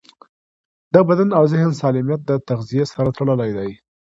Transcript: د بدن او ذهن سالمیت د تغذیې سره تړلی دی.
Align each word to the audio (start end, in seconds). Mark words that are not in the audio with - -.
د 0.93 0.95
بدن 1.09 1.29
او 1.37 1.43
ذهن 1.53 1.71
سالمیت 1.81 2.21
د 2.25 2.31
تغذیې 2.47 2.83
سره 2.93 3.09
تړلی 3.17 3.51
دی. 3.57 3.69